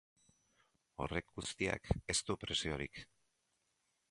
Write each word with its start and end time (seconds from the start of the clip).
Horrek 1.03 1.29
guztiak 1.39 1.93
ez 2.15 2.19
du 2.31 2.39
preziorik. 2.47 3.07